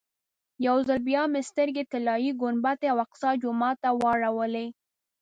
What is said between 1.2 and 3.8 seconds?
مې سترګې طلایي ګنبدې او اقصی جومات